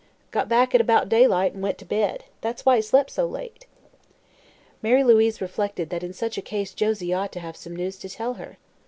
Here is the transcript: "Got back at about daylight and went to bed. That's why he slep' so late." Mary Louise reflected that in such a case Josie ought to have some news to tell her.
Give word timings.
"Got 0.31 0.49
back 0.49 0.73
at 0.73 0.81
about 0.81 1.09
daylight 1.09 1.53
and 1.53 1.61
went 1.61 1.77
to 1.77 1.85
bed. 1.85 2.23
That's 2.41 2.65
why 2.65 2.77
he 2.77 2.81
slep' 2.81 3.07
so 3.11 3.27
late." 3.27 3.67
Mary 4.81 5.03
Louise 5.03 5.39
reflected 5.41 5.91
that 5.91 6.01
in 6.01 6.11
such 6.13 6.39
a 6.39 6.41
case 6.41 6.73
Josie 6.73 7.13
ought 7.13 7.31
to 7.33 7.39
have 7.39 7.55
some 7.55 7.75
news 7.75 7.99
to 7.99 8.09
tell 8.09 8.33
her. 8.33 8.57